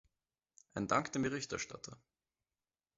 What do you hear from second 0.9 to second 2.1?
dem Berichterstatter!